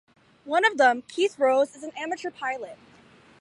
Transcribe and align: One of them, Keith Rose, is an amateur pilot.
One 0.45 0.65
of 0.65 0.79
them, 0.79 1.03
Keith 1.03 1.37
Rose, 1.37 1.75
is 1.75 1.83
an 1.83 1.91
amateur 1.95 2.31
pilot. 2.31 2.79